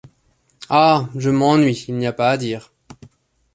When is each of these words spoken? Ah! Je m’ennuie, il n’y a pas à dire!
Ah! 0.71 1.09
Je 1.15 1.29
m’ennuie, 1.29 1.85
il 1.87 1.95
n’y 1.95 2.07
a 2.07 2.11
pas 2.11 2.31
à 2.31 2.37
dire! 2.37 2.71